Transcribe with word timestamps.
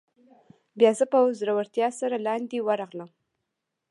بیا 0.79 0.91
زه 0.99 1.05
په 1.11 1.19
زړورتیا 1.39 1.87
سره 1.99 2.15
لاندې 2.27 2.57
ورغلم. 2.67 3.09